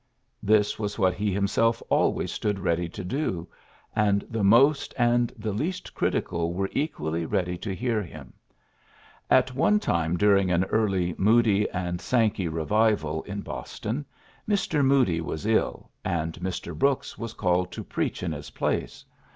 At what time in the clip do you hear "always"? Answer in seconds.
1.87-2.31